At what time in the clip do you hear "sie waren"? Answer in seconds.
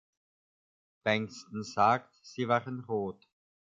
2.23-2.79